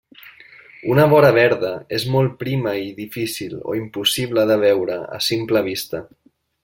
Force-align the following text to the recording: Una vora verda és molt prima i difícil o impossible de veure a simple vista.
Una 0.93 1.03
vora 1.09 1.27
verda 1.35 1.73
és 1.97 2.05
molt 2.15 2.33
prima 2.39 2.73
i 2.85 2.89
difícil 3.01 3.53
o 3.59 3.77
impossible 3.81 4.47
de 4.53 4.59
veure 4.65 4.97
a 5.19 5.21
simple 5.27 5.63
vista. 5.69 6.03